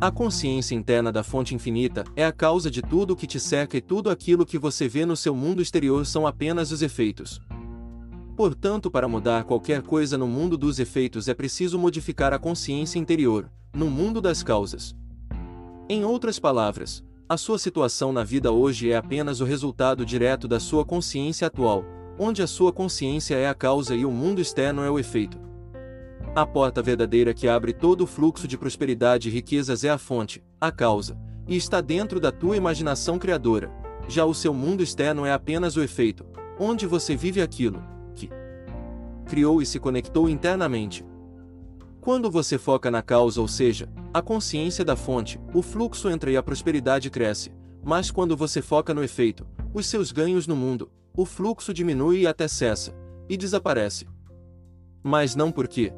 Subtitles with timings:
[0.00, 3.76] A consciência interna da fonte infinita é a causa de tudo o que te cerca
[3.76, 7.38] e tudo aquilo que você vê no seu mundo exterior são apenas os efeitos.
[8.34, 13.50] Portanto, para mudar qualquer coisa no mundo dos efeitos é preciso modificar a consciência interior,
[13.74, 14.96] no mundo das causas.
[15.86, 20.58] Em outras palavras, a sua situação na vida hoje é apenas o resultado direto da
[20.58, 21.84] sua consciência atual,
[22.18, 25.49] onde a sua consciência é a causa e o mundo externo é o efeito.
[26.32, 30.40] A porta verdadeira que abre todo o fluxo de prosperidade e riquezas é a fonte,
[30.60, 33.68] a causa, e está dentro da tua imaginação criadora.
[34.06, 36.24] Já o seu mundo externo é apenas o efeito,
[36.56, 37.82] onde você vive aquilo
[38.14, 38.30] que
[39.26, 41.04] criou e se conectou internamente.
[42.00, 46.36] Quando você foca na causa, ou seja, a consciência da fonte, o fluxo entra e
[46.36, 49.44] a prosperidade cresce, mas quando você foca no efeito,
[49.74, 52.94] os seus ganhos no mundo, o fluxo diminui e até cessa,
[53.28, 54.06] e desaparece.
[55.02, 55.92] Mas não porque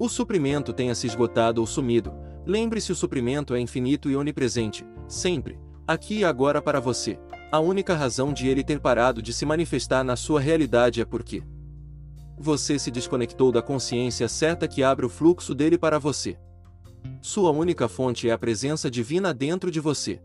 [0.00, 2.10] o suprimento tenha se esgotado ou sumido,
[2.46, 7.18] lembre-se: o suprimento é infinito e onipresente, sempre, aqui e agora para você.
[7.52, 11.42] A única razão de ele ter parado de se manifestar na sua realidade é porque
[12.38, 16.38] você se desconectou da consciência certa que abre o fluxo dele para você.
[17.20, 20.18] Sua única fonte é a presença divina dentro de você.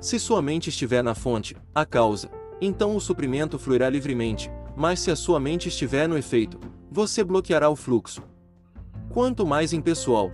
[0.00, 5.10] Se sua mente estiver na fonte, a causa, então o suprimento fluirá livremente, mas se
[5.10, 8.22] a sua mente estiver no efeito, você bloqueará o fluxo.
[9.16, 10.30] Quanto mais impessoal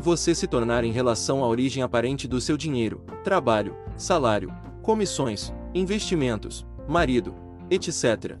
[0.00, 6.66] você se tornar em relação à origem aparente do seu dinheiro, trabalho, salário, comissões, investimentos,
[6.88, 7.34] marido,
[7.70, 8.38] etc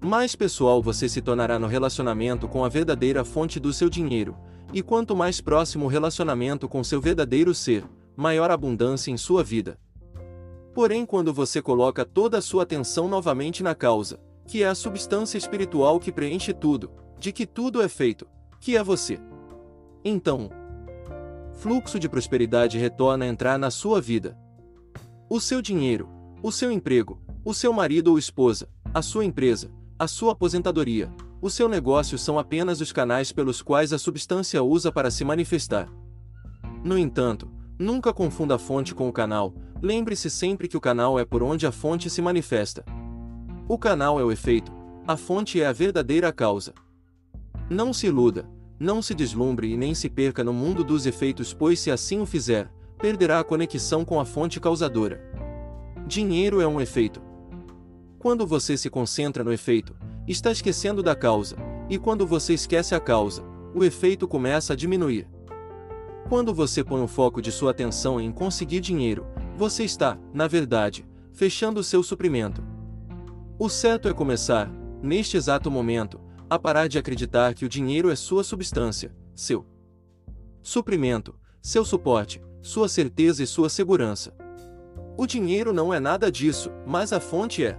[0.00, 4.36] mais pessoal você se tornará no relacionamento com a verdadeira fonte do seu dinheiro,
[4.72, 7.84] e quanto mais próximo o relacionamento com seu verdadeiro ser,
[8.14, 9.76] maior abundância em sua vida.
[10.72, 15.38] Porém, quando você coloca toda a sua atenção novamente na causa, que é a substância
[15.38, 18.26] espiritual que preenche tudo, de que tudo é feito,
[18.64, 19.20] que é você.
[20.02, 20.48] Então,
[21.52, 24.38] fluxo de prosperidade retorna a entrar na sua vida.
[25.28, 26.08] O seu dinheiro,
[26.42, 31.50] o seu emprego, o seu marido ou esposa, a sua empresa, a sua aposentadoria, o
[31.50, 35.86] seu negócio são apenas os canais pelos quais a substância usa para se manifestar.
[36.82, 39.52] No entanto, nunca confunda a fonte com o canal,
[39.82, 42.82] lembre-se sempre que o canal é por onde a fonte se manifesta.
[43.68, 44.72] O canal é o efeito,
[45.06, 46.72] a fonte é a verdadeira causa.
[47.70, 48.46] Não se iluda,
[48.78, 52.26] não se deslumbre e nem se perca no mundo dos efeitos, pois se assim o
[52.26, 55.20] fizer, perderá a conexão com a fonte causadora.
[56.06, 57.20] Dinheiro é um efeito.
[58.18, 59.94] Quando você se concentra no efeito,
[60.26, 61.56] está esquecendo da causa,
[61.88, 65.28] e quando você esquece a causa, o efeito começa a diminuir.
[66.28, 69.26] Quando você põe o foco de sua atenção em conseguir dinheiro,
[69.56, 72.62] você está, na verdade, fechando seu suprimento.
[73.58, 74.70] O certo é começar,
[75.02, 76.18] neste exato momento,
[76.48, 79.66] a parar de acreditar que o dinheiro é sua substância, seu
[80.62, 84.34] suprimento, seu suporte, sua certeza e sua segurança.
[85.16, 87.78] O dinheiro não é nada disso, mas a fonte é.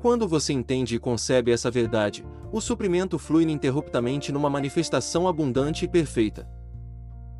[0.00, 5.88] Quando você entende e concebe essa verdade, o suprimento flui ininterruptamente numa manifestação abundante e
[5.88, 6.48] perfeita.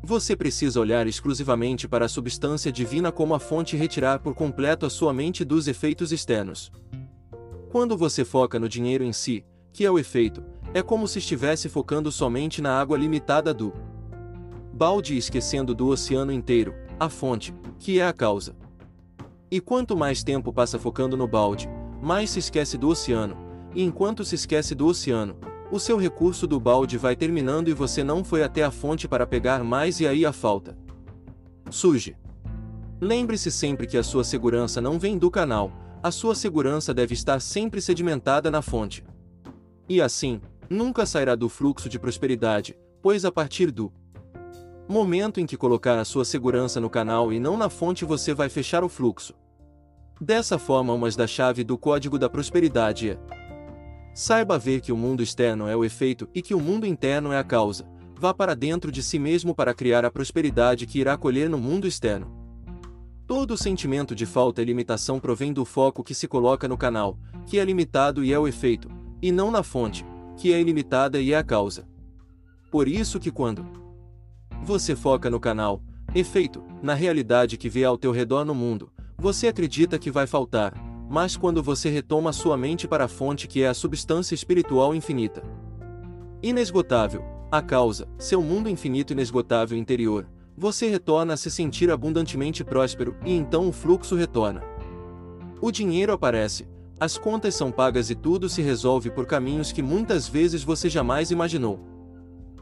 [0.03, 4.85] Você precisa olhar exclusivamente para a substância divina como a fonte e retirar por completo
[4.85, 6.71] a sua mente dos efeitos externos.
[7.69, 9.45] Quando você foca no dinheiro em si,
[9.79, 13.71] que é o efeito, é como se estivesse focando somente na água limitada do
[14.73, 18.53] balde e esquecendo do oceano inteiro, a fonte, que é a causa.
[19.49, 21.69] E quanto mais tempo passa focando no balde,
[22.01, 23.37] mais se esquece do oceano,
[23.73, 25.37] e enquanto se esquece do oceano,
[25.71, 29.25] o seu recurso do balde vai terminando e você não foi até a fonte para
[29.25, 30.77] pegar mais e aí a falta.
[31.69, 32.17] Surge.
[32.99, 35.71] Lembre-se sempre que a sua segurança não vem do canal,
[36.03, 39.05] a sua segurança deve estar sempre sedimentada na fonte.
[39.89, 40.39] E assim,
[40.69, 43.91] nunca sairá do fluxo de prosperidade, pois a partir do
[44.87, 48.49] momento em que colocar a sua segurança no canal e não na fonte você vai
[48.49, 49.33] fechar o fluxo.
[50.21, 53.17] Dessa forma, umas da chave do código da prosperidade é:
[54.13, 57.39] Saiba ver que o mundo externo é o efeito e que o mundo interno é
[57.39, 57.87] a causa.
[58.15, 61.87] Vá para dentro de si mesmo para criar a prosperidade que irá colher no mundo
[61.87, 62.37] externo.
[63.25, 67.57] Todo sentimento de falta e limitação provém do foco que se coloca no canal, que
[67.57, 70.05] é limitado e é o efeito, e não na fonte,
[70.37, 71.87] que é ilimitada e é a causa.
[72.71, 73.65] Por isso que quando
[74.63, 75.81] Você foca no canal,
[76.13, 78.91] efeito, na realidade que vê ao teu redor no mundo.
[79.17, 80.73] Você acredita que vai faltar,
[81.09, 85.43] mas quando você retoma sua mente para a fonte que é a substância espiritual infinita,
[86.41, 93.15] inesgotável, a causa, seu mundo infinito inesgotável interior, você retorna a se sentir abundantemente próspero
[93.25, 94.61] e então o fluxo retorna.
[95.61, 96.67] O dinheiro aparece,
[96.99, 101.31] as contas são pagas e tudo se resolve por caminhos que muitas vezes você jamais
[101.31, 101.79] imaginou.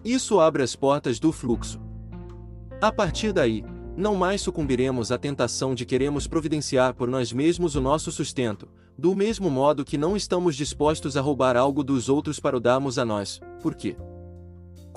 [0.05, 1.81] Isso abre as portas do fluxo.
[2.79, 7.81] A partir daí, não mais sucumbiremos à tentação de queremos providenciar por nós mesmos o
[7.81, 12.55] nosso sustento, do mesmo modo que não estamos dispostos a roubar algo dos outros para
[12.55, 13.39] o darmos a nós.
[13.59, 13.97] Por quê?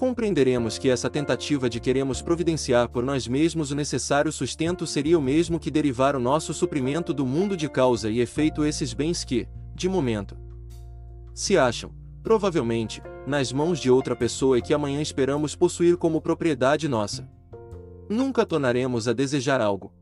[0.01, 5.21] Compreenderemos que essa tentativa de queremos providenciar por nós mesmos o necessário sustento seria o
[5.21, 9.47] mesmo que derivar o nosso suprimento do mundo de causa e efeito esses bens que,
[9.75, 10.39] de momento,
[11.35, 11.93] se acham,
[12.23, 17.29] provavelmente, nas mãos de outra pessoa e que amanhã esperamos possuir como propriedade nossa.
[18.09, 19.93] Nunca tornaremos a desejar algo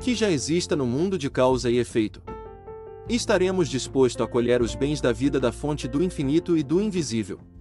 [0.00, 2.22] que já exista no mundo de causa e efeito.
[3.10, 7.51] Estaremos dispostos a colher os bens da vida da fonte do infinito e do invisível.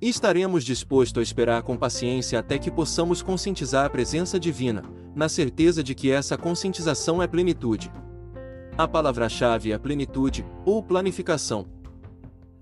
[0.00, 4.82] Estaremos dispostos a esperar com paciência até que possamos conscientizar a presença divina,
[5.14, 7.90] na certeza de que essa conscientização é plenitude.
[8.76, 11.66] A palavra-chave é plenitude, ou planificação.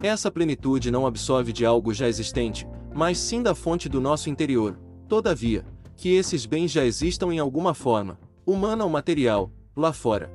[0.00, 4.78] Essa plenitude não absorve de algo já existente, mas sim da fonte do nosso interior.
[5.08, 5.66] Todavia,
[5.96, 8.16] que esses bens já existam em alguma forma,
[8.46, 10.30] humana ou material, lá fora.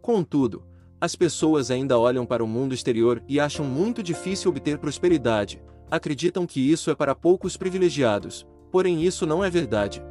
[0.00, 0.62] Contudo,
[1.00, 6.46] as pessoas ainda olham para o mundo exterior e acham muito difícil obter prosperidade, acreditam
[6.46, 10.02] que isso é para poucos privilegiados, porém isso não é verdade.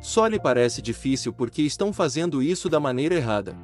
[0.00, 3.56] Só lhe parece difícil porque estão fazendo isso da maneira errada.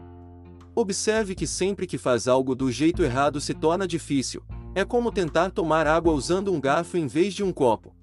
[0.74, 4.42] Observe que sempre que faz algo do jeito errado se torna difícil,
[4.74, 7.94] é como tentar tomar água usando um garfo em vez de um copo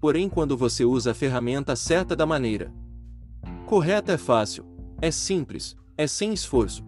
[0.00, 2.72] porém quando você usa a ferramenta certa da maneira
[3.66, 4.64] correta é fácil,
[4.98, 6.82] é simples, é sem esforço.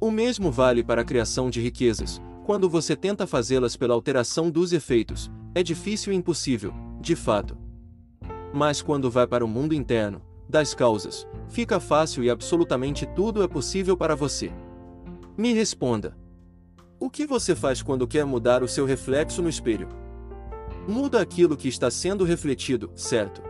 [0.00, 4.72] O mesmo vale para a criação de riquezas, quando você tenta fazê-las pela alteração dos
[4.72, 7.56] efeitos, é difícil e impossível, de fato.
[8.52, 13.48] Mas quando vai para o mundo interno, das causas, fica fácil e absolutamente tudo é
[13.48, 14.50] possível para você.
[15.36, 16.16] Me responda.
[16.98, 19.88] O que você faz quando quer mudar o seu reflexo no espelho?
[20.90, 23.42] muda aquilo que está sendo refletido, certo?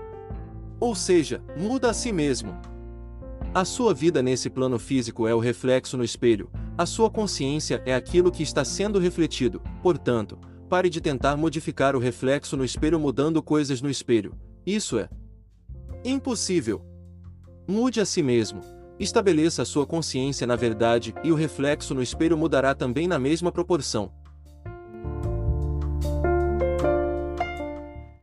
[0.78, 2.56] Ou seja, muda a si mesmo.
[3.52, 7.94] A sua vida nesse plano físico é o reflexo no espelho, a sua consciência é
[7.94, 13.42] aquilo que está sendo refletido, portanto, pare de tentar modificar o reflexo no espelho mudando
[13.42, 14.34] coisas no espelho.
[14.64, 15.06] Isso é
[16.02, 16.80] impossível.
[17.68, 18.62] Mude a si mesmo,
[18.98, 23.52] estabeleça a sua consciência na verdade e o reflexo no espelho mudará também na mesma
[23.52, 24.10] proporção.